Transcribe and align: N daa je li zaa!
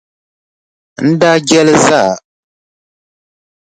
N 1.07 1.09
daa 1.19 1.37
je 1.47 1.59
li 1.67 1.75
zaa! 1.87 2.11